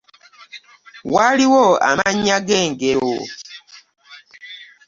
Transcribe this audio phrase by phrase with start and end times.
[1.13, 3.11] Waliwo amannyo gengero.